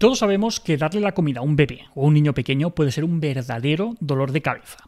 Todos 0.00 0.20
sabemos 0.20 0.60
que 0.60 0.78
darle 0.78 1.02
la 1.02 1.12
comida 1.12 1.40
a 1.40 1.42
un 1.42 1.56
bebé 1.56 1.82
o 1.94 2.04
a 2.04 2.06
un 2.06 2.14
niño 2.14 2.32
pequeño 2.32 2.70
puede 2.70 2.90
ser 2.90 3.04
un 3.04 3.20
verdadero 3.20 3.96
dolor 4.00 4.32
de 4.32 4.40
cabeza. 4.40 4.78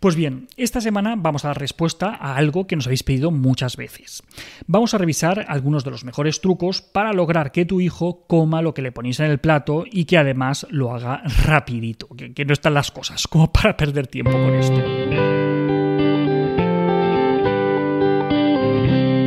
Pues 0.00 0.16
bien, 0.16 0.48
esta 0.58 0.82
semana 0.82 1.14
vamos 1.16 1.46
a 1.46 1.48
dar 1.48 1.58
respuesta 1.58 2.14
a 2.14 2.36
algo 2.36 2.66
que 2.66 2.76
nos 2.76 2.84
habéis 2.84 3.02
pedido 3.02 3.30
muchas 3.30 3.78
veces. 3.78 4.22
Vamos 4.66 4.92
a 4.92 4.98
revisar 4.98 5.46
algunos 5.48 5.82
de 5.82 5.92
los 5.92 6.04
mejores 6.04 6.42
trucos 6.42 6.82
para 6.82 7.14
lograr 7.14 7.52
que 7.52 7.64
tu 7.64 7.80
hijo 7.80 8.26
coma 8.26 8.60
lo 8.60 8.74
que 8.74 8.82
le 8.82 8.92
ponéis 8.92 9.20
en 9.20 9.30
el 9.30 9.38
plato 9.38 9.84
y 9.90 10.04
que 10.04 10.18
además 10.18 10.66
lo 10.68 10.92
haga 10.92 11.22
rapidito, 11.46 12.08
que, 12.08 12.44
no 12.44 12.52
están 12.52 12.74
las 12.74 12.90
cosas 12.90 13.26
como 13.26 13.50
para 13.52 13.78
perder 13.78 14.08
tiempo 14.08 14.32
con 14.32 14.54
esto. 14.56 15.59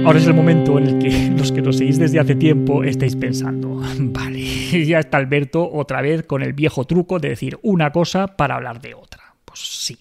Ahora 0.06 0.20
es 0.20 0.28
el 0.28 0.34
momento 0.34 0.78
en 0.78 0.88
el 0.88 1.00
que 1.00 1.30
los 1.38 1.52
que 1.52 1.62
nos 1.62 1.78
seguís 1.78 1.98
desde 1.98 2.20
hace 2.20 2.36
tiempo 2.36 2.84
estáis 2.84 3.16
pensando, 3.16 3.82
vale, 4.00 4.42
ya 4.86 5.00
está 5.00 5.18
Alberto 5.18 5.70
otra 5.72 6.02
vez 6.02 6.24
con 6.24 6.44
el 6.44 6.54
viejo 6.54 6.86
truco 6.86 7.20
de 7.20 7.30
decir 7.30 7.58
una 7.62 7.92
cosa 7.92 8.28
para 8.28 8.56
hablar 8.56 8.82
de 8.82 8.94
otra. 8.94 9.24
Pues 9.46 9.60
sí. 9.60 9.98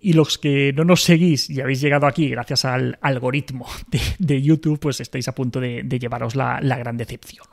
y 0.00 0.14
los 0.14 0.36
que 0.36 0.72
no 0.74 0.84
nos 0.84 1.02
seguís 1.02 1.48
y 1.48 1.60
habéis 1.60 1.80
llegado 1.80 2.06
aquí 2.06 2.28
gracias 2.28 2.64
al 2.64 2.98
algoritmo 3.00 3.66
de, 4.18 4.42
YouTube, 4.42 4.80
pues 4.80 5.00
estáis 5.00 5.28
a 5.28 5.34
punto 5.34 5.60
de, 5.60 5.84
llevaros 5.98 6.34
la 6.34 6.60
gran 6.60 6.96
decepción. 6.96 7.46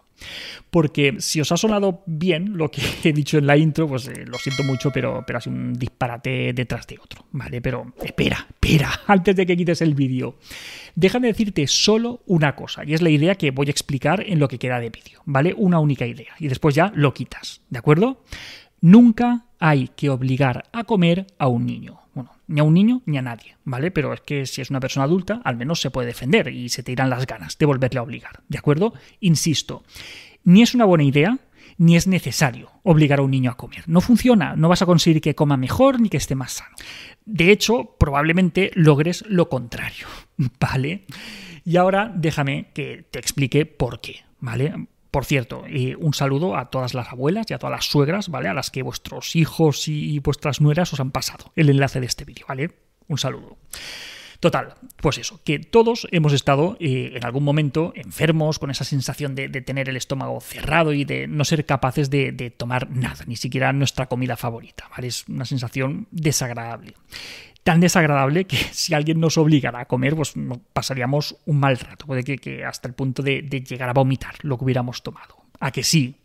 Porque 0.69 1.15
si 1.19 1.41
os 1.41 1.51
ha 1.51 1.57
sonado 1.57 2.03
bien 2.05 2.57
lo 2.57 2.69
que 2.69 2.81
he 3.03 3.13
dicho 3.13 3.37
en 3.37 3.47
la 3.47 3.57
intro, 3.57 3.87
pues 3.87 4.07
eh, 4.07 4.25
lo 4.25 4.37
siento 4.37 4.63
mucho, 4.63 4.91
pero, 4.91 5.23
pero 5.25 5.39
ha 5.39 5.49
un 5.49 5.73
disparate 5.73 6.53
detrás 6.53 6.87
de 6.87 6.97
otro, 7.01 7.25
¿vale? 7.31 7.61
Pero 7.61 7.93
espera, 8.03 8.47
espera, 8.49 9.01
antes 9.07 9.35
de 9.35 9.45
que 9.45 9.57
quites 9.57 9.81
el 9.81 9.93
vídeo. 9.93 10.37
Déjame 10.95 11.27
decirte 11.27 11.67
solo 11.67 12.21
una 12.25 12.55
cosa, 12.55 12.83
y 12.85 12.93
es 12.93 13.01
la 13.01 13.09
idea 13.09 13.35
que 13.35 13.51
voy 13.51 13.67
a 13.67 13.71
explicar 13.71 14.23
en 14.25 14.39
lo 14.39 14.47
que 14.47 14.59
queda 14.59 14.79
de 14.79 14.89
vídeo, 14.89 15.21
¿vale? 15.25 15.53
Una 15.57 15.79
única 15.79 16.05
idea, 16.05 16.33
y 16.39 16.47
después 16.47 16.75
ya 16.75 16.91
lo 16.95 17.13
quitas, 17.13 17.61
¿de 17.69 17.79
acuerdo? 17.79 18.23
Nunca 18.81 19.45
hay 19.59 19.89
que 19.95 20.09
obligar 20.09 20.65
a 20.71 20.83
comer 20.83 21.27
a 21.37 21.47
un 21.47 21.65
niño. 21.65 21.99
Bueno, 22.13 22.31
ni 22.47 22.59
a 22.59 22.63
un 22.63 22.73
niño 22.73 23.01
ni 23.05 23.17
a 23.17 23.21
nadie, 23.21 23.57
¿vale? 23.63 23.91
Pero 23.91 24.13
es 24.13 24.21
que 24.21 24.45
si 24.45 24.61
es 24.61 24.69
una 24.69 24.79
persona 24.79 25.05
adulta, 25.05 25.41
al 25.43 25.57
menos 25.57 25.81
se 25.81 25.91
puede 25.91 26.07
defender 26.07 26.47
y 26.49 26.69
se 26.69 26.83
te 26.83 26.91
irán 26.91 27.09
las 27.09 27.25
ganas 27.25 27.57
de 27.57 27.65
volverle 27.65 27.99
a 27.99 28.03
obligar, 28.03 28.41
¿de 28.47 28.57
acuerdo? 28.57 28.93
Insisto, 29.19 29.83
ni 30.43 30.61
es 30.61 30.75
una 30.75 30.85
buena 30.85 31.03
idea 31.03 31.39
ni 31.77 31.95
es 31.95 32.07
necesario 32.07 32.71
obligar 32.83 33.19
a 33.19 33.23
un 33.23 33.31
niño 33.31 33.51
a 33.51 33.57
comer. 33.57 33.83
No 33.87 34.01
funciona, 34.01 34.55
no 34.55 34.69
vas 34.69 34.81
a 34.81 34.85
conseguir 34.85 35.21
que 35.21 35.35
coma 35.35 35.57
mejor 35.57 35.99
ni 35.99 36.09
que 36.09 36.17
esté 36.17 36.35
más 36.35 36.53
sano. 36.53 36.75
De 37.25 37.51
hecho, 37.51 37.95
probablemente 37.99 38.71
logres 38.75 39.23
lo 39.27 39.49
contrario, 39.49 40.07
¿vale? 40.59 41.05
Y 41.65 41.77
ahora 41.77 42.11
déjame 42.15 42.71
que 42.73 43.05
te 43.09 43.19
explique 43.19 43.65
por 43.65 43.99
qué, 43.99 44.21
¿vale? 44.39 44.87
Por 45.15 45.23
cierto, 45.23 45.63
un 45.97 46.13
saludo 46.13 46.57
a 46.57 46.69
todas 46.69 46.93
las 46.93 47.07
abuelas 47.07 47.45
y 47.49 47.53
a 47.53 47.57
todas 47.57 47.71
las 47.71 47.85
suegras, 47.85 48.27
¿vale? 48.27 48.49
A 48.49 48.53
las 48.53 48.69
que 48.69 48.83
vuestros 48.83 49.37
hijos 49.37 49.87
y 49.87 50.19
vuestras 50.19 50.59
nueras 50.59 50.91
os 50.91 50.99
han 50.99 51.11
pasado 51.11 51.53
el 51.55 51.69
enlace 51.69 52.01
de 52.01 52.05
este 52.05 52.25
vídeo, 52.25 52.45
¿vale? 52.49 52.71
Un 53.07 53.17
saludo. 53.17 53.55
Total, 54.39 54.75
pues 54.97 55.17
eso, 55.17 55.41
que 55.43 55.59
todos 55.59 56.07
hemos 56.11 56.33
estado 56.33 56.77
eh, 56.79 57.13
en 57.15 57.25
algún 57.25 57.43
momento 57.43 57.93
enfermos, 57.95 58.59
con 58.59 58.71
esa 58.71 58.83
sensación 58.83 59.35
de, 59.35 59.49
tener 59.49 59.89
el 59.89 59.97
estómago 59.97 60.39
cerrado 60.41 60.93
y 60.93 61.05
de 61.05 61.27
no 61.27 61.45
ser 61.45 61.65
capaces 61.65 62.09
de, 62.09 62.53
tomar 62.55 62.89
nada, 62.89 63.23
ni 63.27 63.35
siquiera 63.35 63.73
nuestra 63.73 64.07
comida 64.07 64.37
favorita, 64.37 64.87
¿vale? 64.89 65.07
Es 65.07 65.27
una 65.27 65.45
sensación 65.45 66.07
desagradable 66.11 66.93
tan 67.63 67.79
desagradable 67.79 68.45
que 68.45 68.57
si 68.73 68.93
alguien 68.93 69.19
nos 69.19 69.39
obligara 69.39 69.79
a 69.79 69.85
comer, 69.85 70.15
pues 70.15 70.33
pasaríamos 70.71 71.37
un 71.45 71.59
mal 71.59 71.79
rato, 71.79 72.05
puede 72.05 72.23
que, 72.23 72.63
hasta 72.63 72.87
el 72.87 72.93
punto 72.93 73.23
de, 73.23 73.41
de 73.41 73.61
llegar 73.61 73.89
a 73.89 73.93
vomitar 73.93 74.35
lo 74.43 74.57
que 74.57 74.65
hubiéramos 74.65 75.01
tomado. 75.01 75.37
¿A 75.59 75.71
que 75.71 75.81
sí? 75.81 76.21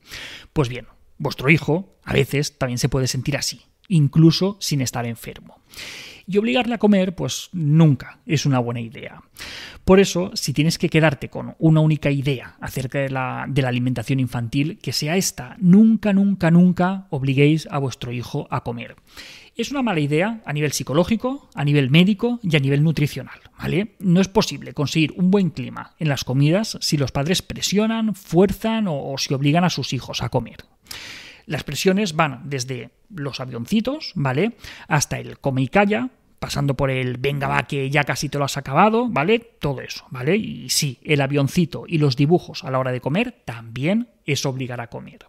Pues 0.53 0.69
bien, 0.69 0.87
vuestro 1.17 1.49
hijo 1.49 1.97
a 2.05 2.13
veces 2.13 2.59
también 2.59 2.77
se 2.77 2.91
puede 2.91 3.07
sentir 3.07 3.39
así, 3.39 3.63
incluso 3.91 4.57
sin 4.61 4.81
estar 4.81 5.07
enfermo. 5.07 5.61
Y 6.27 6.39
obligarle 6.39 6.75
a 6.75 6.79
comer, 6.79 7.15
pues 7.15 7.49
nunca 7.53 8.21
es 8.25 8.47
una 8.47 8.61
buena 8.61 8.81
idea. 8.81 9.21
Por 9.85 9.99
eso, 9.99 10.31
si 10.35 10.53
tienes 10.53 10.79
que 10.79 10.89
quedarte 10.89 11.29
con 11.29 11.57
una 11.59 11.81
única 11.81 12.13
idea 12.13 12.57
acerca 12.61 13.01
de 13.01 13.09
la, 13.09 13.43
alimentación 13.67 14.21
infantil, 14.21 14.79
que 14.81 14.93
sea 14.93 15.17
esta, 15.17 15.57
nunca, 15.59 16.13
nunca, 16.13 16.53
nunca 16.53 17.09
obliguéis 17.11 17.67
a 17.71 17.79
vuestro 17.79 18.13
hijo 18.13 18.47
a 18.51 18.63
comer. 18.63 18.95
Es 19.57 19.73
una 19.73 19.83
mala 19.83 19.99
idea 19.99 20.41
a 20.47 20.53
nivel 20.53 20.71
psicológico, 20.71 21.51
a 21.55 21.65
nivel 21.65 21.91
médico 21.91 22.39
y 22.43 22.55
a 22.55 22.61
nivel 22.61 22.85
nutricional, 22.85 23.41
¿vale? 23.59 23.97
No 23.99 24.21
es 24.21 24.29
posible 24.29 24.73
conseguir 24.73 25.13
un 25.17 25.33
buen 25.33 25.51
clima 25.51 25.95
en 25.99 26.09
las 26.09 26.23
comidas 26.23 26.79
si 26.81 26.97
los 26.97 27.11
padres 27.11 27.43
presionan, 27.43 28.15
fuerzan 28.15 28.87
o, 28.89 29.17
si 29.19 29.35
obligan 29.35 29.65
a 29.65 29.71
sus 29.71 29.93
hijos 29.93 30.23
a 30.23 30.29
comer. 30.29 30.65
Las 31.47 31.65
presiones 31.65 32.15
van 32.15 32.43
desde 32.45 32.91
los 33.09 33.41
avioncitos, 33.41 34.13
¿vale? 34.15 34.57
Hasta 34.89 35.19
el 35.19 35.39
come 35.39 35.63
y 35.63 35.69
calla, 35.69 36.11
pasando 36.39 36.75
por 36.75 36.91
el 36.91 37.19
venga 37.19 37.49
va 37.49 37.67
que 37.67 37.91
ya 37.91 38.05
casi 38.05 38.29
te 38.29 38.39
lo 38.39 38.45
has 38.45 38.57
acabado, 38.57 39.09
¿vale? 39.09 39.39
Todo 39.39 39.81
eso, 39.83 40.07
¿vale? 40.11 40.37
Y 40.37 40.71
sí, 40.71 40.99
el 41.03 41.21
avioncito 41.21 41.85
y 41.87 41.99
los 41.99 42.17
dibujos 42.17 42.65
a 42.65 42.71
la 42.71 42.79
hora 42.79 42.93
de 42.93 43.01
comer 43.01 43.43
también 43.45 44.09
es 44.25 44.45
obligar 44.47 44.81
a 44.81 44.89
comer. 44.89 45.27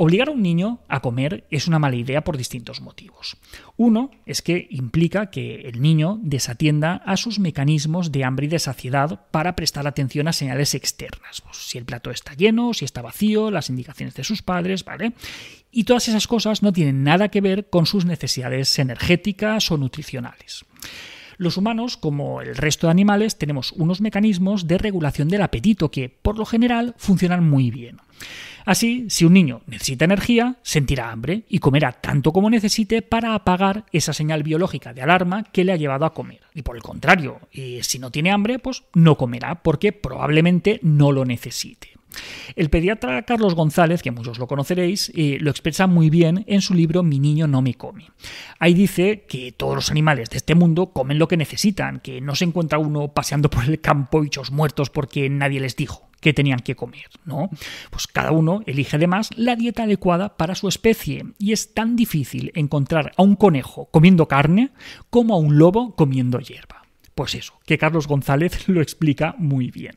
Obligar 0.00 0.28
a 0.28 0.30
un 0.30 0.42
niño 0.42 0.78
a 0.86 1.00
comer 1.00 1.44
es 1.50 1.66
una 1.66 1.80
mala 1.80 1.96
idea 1.96 2.22
por 2.22 2.36
distintos 2.36 2.80
motivos. 2.80 3.36
Uno 3.76 4.12
es 4.26 4.42
que 4.42 4.68
implica 4.70 5.28
que 5.28 5.62
el 5.62 5.82
niño 5.82 6.20
desatienda 6.22 7.02
a 7.04 7.16
sus 7.16 7.40
mecanismos 7.40 8.12
de 8.12 8.22
hambre 8.22 8.46
y 8.46 8.48
de 8.48 8.60
saciedad 8.60 9.26
para 9.32 9.56
prestar 9.56 9.88
atención 9.88 10.28
a 10.28 10.32
señales 10.32 10.76
externas. 10.76 11.40
Pues, 11.40 11.56
si 11.56 11.78
el 11.78 11.84
plato 11.84 12.12
está 12.12 12.34
lleno, 12.34 12.74
si 12.74 12.84
está 12.84 13.02
vacío, 13.02 13.50
las 13.50 13.70
indicaciones 13.70 14.14
de 14.14 14.22
sus 14.22 14.40
padres, 14.40 14.84
¿vale? 14.84 15.14
Y 15.72 15.82
todas 15.82 16.06
esas 16.06 16.28
cosas 16.28 16.62
no 16.62 16.72
tienen 16.72 17.02
nada 17.02 17.28
que 17.28 17.40
ver 17.40 17.68
con 17.68 17.84
sus 17.84 18.04
necesidades 18.04 18.78
energéticas 18.78 19.68
o 19.72 19.78
nutricionales. 19.78 20.64
Los 21.38 21.56
humanos, 21.56 21.96
como 21.96 22.42
el 22.42 22.56
resto 22.56 22.88
de 22.88 22.90
animales, 22.90 23.38
tenemos 23.38 23.70
unos 23.72 24.00
mecanismos 24.00 24.66
de 24.66 24.76
regulación 24.76 25.28
del 25.28 25.42
apetito 25.42 25.90
que, 25.90 26.08
por 26.08 26.36
lo 26.36 26.44
general, 26.44 26.94
funcionan 26.98 27.48
muy 27.48 27.70
bien. 27.70 27.98
Así, 28.64 29.06
si 29.08 29.24
un 29.24 29.34
niño 29.34 29.62
necesita 29.66 30.04
energía, 30.04 30.56
sentirá 30.62 31.12
hambre 31.12 31.44
y 31.48 31.60
comerá 31.60 31.92
tanto 31.92 32.32
como 32.32 32.50
necesite 32.50 33.02
para 33.02 33.34
apagar 33.34 33.86
esa 33.92 34.12
señal 34.12 34.42
biológica 34.42 34.92
de 34.92 35.00
alarma 35.00 35.44
que 35.44 35.64
le 35.64 35.72
ha 35.72 35.76
llevado 35.76 36.04
a 36.04 36.12
comer. 36.12 36.40
Y 36.54 36.62
por 36.62 36.74
el 36.74 36.82
contrario, 36.82 37.38
eh, 37.52 37.80
si 37.82 38.00
no 38.00 38.10
tiene 38.10 38.32
hambre, 38.32 38.58
pues 38.58 38.82
no 38.92 39.16
comerá 39.16 39.62
porque 39.62 39.92
probablemente 39.92 40.80
no 40.82 41.12
lo 41.12 41.24
necesite. 41.24 41.97
El 42.56 42.70
pediatra 42.70 43.22
Carlos 43.22 43.54
González, 43.54 44.02
que 44.02 44.10
muchos 44.10 44.38
lo 44.38 44.46
conoceréis, 44.46 45.12
eh, 45.14 45.38
lo 45.40 45.50
expresa 45.50 45.86
muy 45.86 46.10
bien 46.10 46.44
en 46.46 46.60
su 46.60 46.74
libro 46.74 47.02
Mi 47.02 47.18
niño 47.18 47.46
no 47.46 47.62
me 47.62 47.74
come. 47.74 48.10
Ahí 48.58 48.74
dice 48.74 49.24
que 49.28 49.52
todos 49.52 49.74
los 49.74 49.90
animales 49.90 50.30
de 50.30 50.38
este 50.38 50.54
mundo 50.54 50.92
comen 50.92 51.18
lo 51.18 51.28
que 51.28 51.36
necesitan, 51.36 52.00
que 52.00 52.20
no 52.20 52.34
se 52.34 52.44
encuentra 52.44 52.78
uno 52.78 53.08
paseando 53.08 53.50
por 53.50 53.64
el 53.64 53.80
campo 53.80 54.22
hechos 54.24 54.50
muertos 54.50 54.90
porque 54.90 55.28
nadie 55.28 55.60
les 55.60 55.76
dijo 55.76 56.08
que 56.20 56.32
tenían 56.32 56.60
que 56.60 56.74
comer, 56.74 57.06
¿no? 57.24 57.50
Pues 57.90 58.06
cada 58.06 58.32
uno 58.32 58.62
elige 58.66 58.96
además 58.96 59.30
la 59.36 59.56
dieta 59.56 59.84
adecuada 59.84 60.36
para 60.36 60.54
su 60.54 60.68
especie 60.68 61.24
y 61.38 61.52
es 61.52 61.74
tan 61.74 61.96
difícil 61.96 62.50
encontrar 62.54 63.12
a 63.16 63.22
un 63.22 63.36
conejo 63.36 63.88
comiendo 63.90 64.26
carne 64.26 64.70
como 65.10 65.34
a 65.34 65.38
un 65.38 65.58
lobo 65.58 65.94
comiendo 65.94 66.40
hierba. 66.40 66.82
Pues 67.14 67.34
eso, 67.34 67.58
que 67.66 67.78
Carlos 67.78 68.06
González 68.06 68.68
lo 68.68 68.80
explica 68.80 69.34
muy 69.38 69.70
bien. 69.70 69.96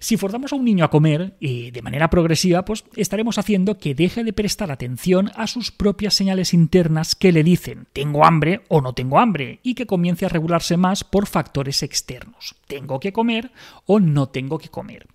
Si 0.00 0.16
forzamos 0.16 0.52
a 0.52 0.56
un 0.56 0.64
niño 0.64 0.84
a 0.84 0.90
comer 0.90 1.36
y 1.40 1.70
de 1.70 1.82
manera 1.82 2.10
progresiva, 2.10 2.64
pues 2.64 2.84
estaremos 2.96 3.38
haciendo 3.38 3.78
que 3.78 3.94
deje 3.94 4.24
de 4.24 4.32
prestar 4.32 4.70
atención 4.70 5.30
a 5.34 5.46
sus 5.46 5.70
propias 5.70 6.14
señales 6.14 6.54
internas 6.54 7.14
que 7.14 7.32
le 7.32 7.42
dicen 7.42 7.86
tengo 7.92 8.24
hambre 8.24 8.62
o 8.68 8.80
no 8.80 8.92
tengo 8.92 9.18
hambre 9.18 9.60
y 9.62 9.74
que 9.74 9.86
comience 9.86 10.26
a 10.26 10.28
regularse 10.28 10.76
más 10.76 11.04
por 11.04 11.26
factores 11.26 11.82
externos. 11.82 12.54
Tengo 12.66 13.00
que 13.00 13.12
comer 13.12 13.50
o 13.86 14.00
no 14.00 14.28
tengo 14.28 14.58
que 14.58 14.68
comer. 14.68 15.06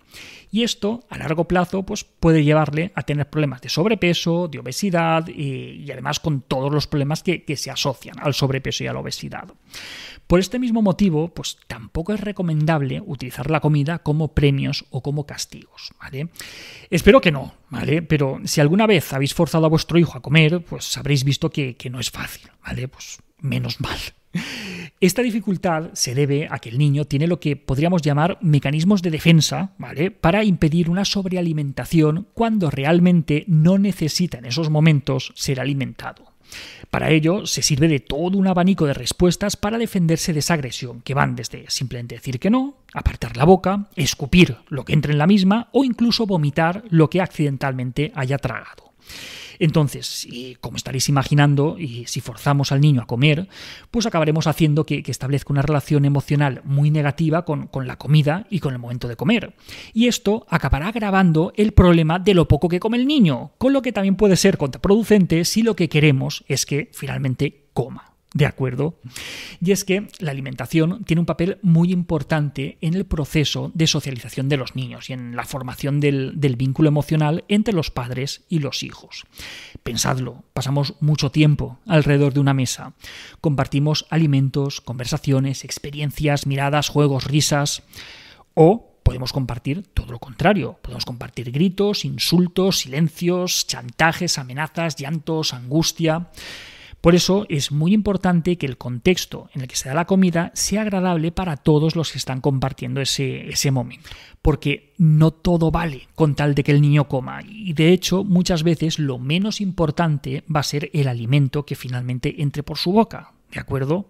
Y 0.50 0.62
esto, 0.62 1.04
a 1.08 1.18
largo 1.18 1.48
plazo, 1.48 1.84
pues 1.84 2.04
puede 2.04 2.44
llevarle 2.44 2.92
a 2.94 3.02
tener 3.02 3.28
problemas 3.28 3.60
de 3.60 3.68
sobrepeso, 3.68 4.48
de 4.48 4.58
obesidad 4.58 5.26
y, 5.28 5.90
además 5.90 6.20
con 6.20 6.42
todos 6.42 6.72
los 6.72 6.86
problemas 6.86 7.22
que, 7.22 7.44
se 7.56 7.70
asocian 7.70 8.16
al 8.20 8.34
sobrepeso 8.34 8.84
y 8.84 8.86
a 8.86 8.92
la 8.92 9.00
obesidad. 9.00 9.48
Por 10.26 10.40
este 10.40 10.58
mismo 10.58 10.82
motivo, 10.82 11.28
pues 11.28 11.58
tampoco 11.66 12.12
es 12.12 12.20
recomendable 12.20 13.02
utilizar 13.04 13.50
la 13.50 13.60
comida 13.60 13.98
como 13.98 14.34
premios 14.34 14.86
o 14.90 15.02
como 15.02 15.26
castigos. 15.26 15.92
Espero 16.90 17.20
que 17.20 17.32
no, 17.32 17.54
¿vale? 17.70 18.02
Pero 18.02 18.40
si 18.44 18.60
alguna 18.60 18.86
vez 18.86 19.12
habéis 19.12 19.34
forzado 19.34 19.66
a 19.66 19.70
vuestro 19.70 19.98
hijo 19.98 20.16
a 20.16 20.22
comer, 20.22 20.64
pues 20.64 20.96
habréis 20.96 21.24
visto 21.24 21.50
que, 21.50 21.76
que 21.76 21.90
no 21.90 22.00
es 22.00 22.10
fácil, 22.10 22.50
¿vale? 22.64 22.88
Pues 22.88 23.18
menos 23.40 23.80
mal. 23.80 23.98
Esta 25.00 25.22
dificultad 25.22 25.90
se 25.92 26.14
debe 26.14 26.48
a 26.50 26.58
que 26.58 26.70
el 26.70 26.78
niño 26.78 27.04
tiene 27.04 27.26
lo 27.26 27.40
que 27.40 27.56
podríamos 27.56 28.02
llamar 28.02 28.38
mecanismos 28.40 29.02
de 29.02 29.10
defensa, 29.10 29.72
¿vale? 29.76 30.10
Para 30.10 30.44
impedir 30.44 30.88
una 30.88 31.04
sobrealimentación 31.04 32.28
cuando 32.32 32.70
realmente 32.70 33.44
no 33.46 33.76
necesita 33.78 34.38
en 34.38 34.46
esos 34.46 34.70
momentos 34.70 35.32
ser 35.34 35.60
alimentado. 35.60 36.34
Para 36.90 37.10
ello 37.10 37.46
se 37.46 37.62
sirve 37.62 37.88
de 37.88 38.00
todo 38.00 38.38
un 38.38 38.46
abanico 38.46 38.86
de 38.86 38.94
respuestas 38.94 39.56
para 39.56 39.78
defenderse 39.78 40.32
de 40.32 40.38
esa 40.38 40.54
agresión, 40.54 41.00
que 41.02 41.14
van 41.14 41.34
desde 41.34 41.64
simplemente 41.68 42.14
decir 42.14 42.38
que 42.38 42.50
no, 42.50 42.76
apartar 42.92 43.36
la 43.36 43.44
boca, 43.44 43.88
escupir 43.96 44.58
lo 44.68 44.84
que 44.84 44.92
entre 44.92 45.12
en 45.12 45.18
la 45.18 45.26
misma 45.26 45.68
o 45.72 45.84
incluso 45.84 46.26
vomitar 46.26 46.84
lo 46.90 47.10
que 47.10 47.20
accidentalmente 47.20 48.12
haya 48.14 48.38
tragado. 48.38 48.92
Entonces, 49.58 50.26
como 50.60 50.76
estaréis 50.76 51.08
imaginando, 51.08 51.76
y 51.78 52.06
si 52.06 52.20
forzamos 52.20 52.72
al 52.72 52.80
niño 52.80 53.02
a 53.02 53.06
comer, 53.06 53.48
pues 53.90 54.06
acabaremos 54.06 54.46
haciendo 54.46 54.84
que, 54.84 55.02
establezca 55.06 55.52
una 55.52 55.62
relación 55.62 56.04
emocional 56.04 56.60
muy 56.64 56.90
negativa 56.90 57.44
con, 57.44 57.68
la 57.86 57.96
comida 57.96 58.46
y 58.50 58.60
con 58.60 58.72
el 58.72 58.78
momento 58.78 59.08
de 59.08 59.16
comer. 59.16 59.54
Y 59.92 60.08
esto 60.08 60.46
acabará 60.48 60.88
agravando 60.88 61.52
el 61.56 61.72
problema 61.72 62.18
de 62.18 62.34
lo 62.34 62.48
poco 62.48 62.68
que 62.68 62.80
come 62.80 62.96
el 62.96 63.06
niño, 63.06 63.52
con 63.58 63.72
lo 63.72 63.82
que 63.82 63.92
también 63.92 64.16
puede 64.16 64.36
ser 64.36 64.58
contraproducente 64.58 65.44
si 65.44 65.62
lo 65.62 65.76
que 65.76 65.88
queremos 65.88 66.44
es 66.48 66.66
que 66.66 66.90
finalmente 66.92 67.68
coma. 67.72 68.13
¿De 68.34 68.46
acuerdo? 68.46 68.98
Y 69.60 69.70
es 69.70 69.84
que 69.84 70.08
la 70.18 70.32
alimentación 70.32 71.04
tiene 71.04 71.20
un 71.20 71.26
papel 71.26 71.58
muy 71.62 71.92
importante 71.92 72.78
en 72.80 72.94
el 72.94 73.06
proceso 73.06 73.70
de 73.74 73.86
socialización 73.86 74.48
de 74.48 74.56
los 74.56 74.74
niños 74.74 75.08
y 75.08 75.12
en 75.12 75.36
la 75.36 75.44
formación 75.44 76.00
del, 76.00 76.34
vínculo 76.58 76.88
emocional 76.88 77.44
entre 77.46 77.72
los 77.72 77.92
padres 77.92 78.42
y 78.48 78.58
los 78.58 78.82
hijos. 78.82 79.24
Pensadlo, 79.84 80.42
pasamos 80.52 80.94
mucho 80.98 81.30
tiempo 81.30 81.78
alrededor 81.86 82.34
de 82.34 82.40
una 82.40 82.54
mesa, 82.54 82.94
compartimos 83.40 84.04
alimentos, 84.10 84.80
conversaciones, 84.80 85.62
experiencias, 85.62 86.48
miradas, 86.48 86.88
juegos, 86.88 87.24
risas, 87.24 87.84
o 88.54 88.98
podemos 89.04 89.32
compartir 89.32 89.86
todo 89.94 90.10
lo 90.10 90.18
contrario. 90.18 90.76
Podemos 90.82 91.04
compartir 91.04 91.52
gritos, 91.52 92.04
insultos, 92.04 92.78
silencios, 92.78 93.68
chantajes, 93.68 94.38
amenazas, 94.38 94.96
llantos, 94.96 95.54
angustia. 95.54 96.30
Por 97.04 97.14
eso 97.14 97.44
es 97.50 97.70
muy 97.70 97.92
importante 97.92 98.56
que 98.56 98.64
el 98.64 98.78
contexto 98.78 99.50
en 99.52 99.60
el 99.60 99.68
que 99.68 99.76
se 99.76 99.90
da 99.90 99.94
la 99.94 100.06
comida 100.06 100.50
sea 100.54 100.80
agradable 100.80 101.32
para 101.32 101.58
todos 101.58 101.96
los 101.96 102.10
que 102.10 102.16
están 102.16 102.40
compartiendo 102.40 103.02
ese, 103.02 103.46
ese 103.50 103.70
momento. 103.70 104.08
Porque 104.40 104.94
no 104.96 105.30
todo 105.30 105.70
vale 105.70 106.08
con 106.14 106.34
tal 106.34 106.54
de 106.54 106.64
que 106.64 106.72
el 106.72 106.80
niño 106.80 107.06
coma. 107.06 107.42
Y 107.46 107.74
de 107.74 107.92
hecho, 107.92 108.24
muchas 108.24 108.62
veces 108.62 108.98
lo 108.98 109.18
menos 109.18 109.60
importante 109.60 110.44
va 110.44 110.60
a 110.60 110.62
ser 110.62 110.88
el 110.94 111.06
alimento 111.06 111.66
que 111.66 111.74
finalmente 111.74 112.40
entre 112.40 112.62
por 112.62 112.78
su 112.78 112.92
boca. 112.92 113.32
¿De 113.52 113.60
acuerdo? 113.60 114.08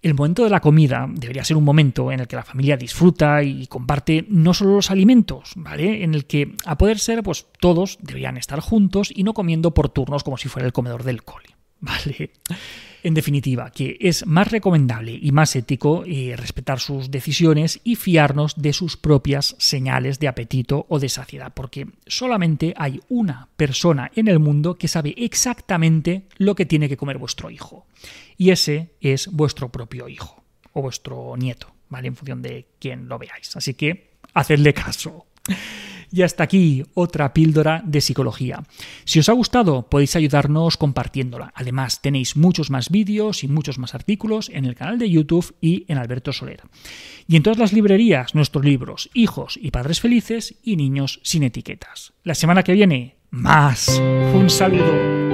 El 0.00 0.14
momento 0.14 0.44
de 0.44 0.50
la 0.50 0.60
comida 0.60 1.06
debería 1.12 1.44
ser 1.44 1.58
un 1.58 1.64
momento 1.64 2.10
en 2.10 2.20
el 2.20 2.26
que 2.26 2.36
la 2.36 2.42
familia 2.42 2.78
disfruta 2.78 3.42
y 3.42 3.66
comparte 3.66 4.24
no 4.30 4.54
solo 4.54 4.76
los 4.76 4.90
alimentos, 4.90 5.52
¿vale? 5.56 6.04
En 6.04 6.14
el 6.14 6.24
que, 6.24 6.54
a 6.64 6.78
poder 6.78 7.00
ser, 7.00 7.22
pues 7.22 7.48
todos 7.60 7.98
deberían 8.00 8.38
estar 8.38 8.60
juntos 8.60 9.12
y 9.14 9.24
no 9.24 9.34
comiendo 9.34 9.74
por 9.74 9.90
turnos 9.90 10.24
como 10.24 10.38
si 10.38 10.48
fuera 10.48 10.64
el 10.64 10.72
comedor 10.72 11.02
del 11.02 11.22
cole. 11.22 11.57
¿vale? 11.80 12.30
En 13.02 13.14
definitiva, 13.14 13.70
que 13.70 13.96
es 14.00 14.26
más 14.26 14.50
recomendable 14.50 15.16
y 15.20 15.30
más 15.30 15.54
ético 15.54 16.02
eh, 16.04 16.34
respetar 16.36 16.80
sus 16.80 17.10
decisiones 17.10 17.80
y 17.84 17.94
fiarnos 17.94 18.56
de 18.56 18.72
sus 18.72 18.96
propias 18.96 19.54
señales 19.58 20.18
de 20.18 20.26
apetito 20.26 20.84
o 20.88 20.98
de 20.98 21.08
saciedad, 21.08 21.52
porque 21.54 21.86
solamente 22.06 22.74
hay 22.76 23.00
una 23.08 23.48
persona 23.56 24.10
en 24.16 24.26
el 24.26 24.40
mundo 24.40 24.76
que 24.76 24.88
sabe 24.88 25.14
exactamente 25.16 26.24
lo 26.38 26.56
que 26.56 26.66
tiene 26.66 26.88
que 26.88 26.96
comer 26.96 27.18
vuestro 27.18 27.50
hijo. 27.50 27.86
Y 28.36 28.50
ese 28.50 28.90
es 29.00 29.28
vuestro 29.28 29.68
propio 29.68 30.08
hijo 30.08 30.42
o 30.72 30.82
vuestro 30.82 31.36
nieto, 31.36 31.72
¿vale? 31.88 32.08
En 32.08 32.16
función 32.16 32.42
de 32.42 32.66
quién 32.80 33.08
lo 33.08 33.18
veáis. 33.18 33.56
Así 33.56 33.74
que, 33.74 34.10
hacedle 34.34 34.74
caso. 34.74 35.26
Y 36.10 36.22
hasta 36.22 36.44
aquí 36.44 36.84
otra 36.94 37.32
píldora 37.34 37.82
de 37.84 38.00
psicología. 38.00 38.62
Si 39.04 39.18
os 39.18 39.28
ha 39.28 39.32
gustado, 39.32 39.88
podéis 39.88 40.16
ayudarnos 40.16 40.76
compartiéndola. 40.76 41.52
Además, 41.54 42.00
tenéis 42.00 42.36
muchos 42.36 42.70
más 42.70 42.90
vídeos 42.90 43.44
y 43.44 43.48
muchos 43.48 43.78
más 43.78 43.94
artículos 43.94 44.48
en 44.48 44.64
el 44.64 44.74
canal 44.74 44.98
de 44.98 45.10
YouTube 45.10 45.54
y 45.60 45.84
en 45.88 45.98
Alberto 45.98 46.32
Soler. 46.32 46.62
Y 47.26 47.36
en 47.36 47.42
todas 47.42 47.58
las 47.58 47.72
librerías, 47.72 48.34
nuestros 48.34 48.64
libros, 48.64 49.10
Hijos 49.12 49.58
y 49.60 49.70
Padres 49.70 50.00
Felices 50.00 50.54
y 50.62 50.76
Niños 50.76 51.20
sin 51.22 51.42
Etiquetas. 51.42 52.14
La 52.24 52.34
semana 52.34 52.62
que 52.62 52.72
viene, 52.72 53.16
más. 53.30 54.00
Un 54.34 54.48
saludo. 54.48 55.27